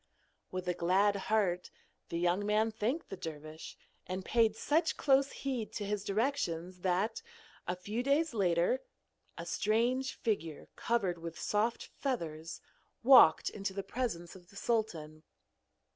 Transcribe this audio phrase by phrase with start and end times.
[0.49, 1.69] With a glad heart
[2.09, 3.77] the young man thanked the dervish,
[4.07, 7.21] and paid such close heed to his directions that,
[7.67, 8.81] a few days later,
[9.37, 12.61] a strange figure covered with soft feathers
[13.03, 15.21] walked into the presence of the sultan.